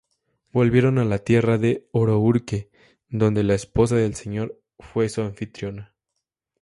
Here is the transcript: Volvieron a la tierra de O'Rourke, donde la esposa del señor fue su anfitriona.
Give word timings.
Volvieron 0.51 0.97
a 0.97 1.05
la 1.05 1.19
tierra 1.19 1.59
de 1.59 1.87
O'Rourke, 1.91 2.71
donde 3.11 3.43
la 3.43 3.53
esposa 3.53 3.95
del 3.97 4.15
señor 4.15 4.59
fue 4.79 5.09
su 5.09 5.21
anfitriona. 5.21 5.93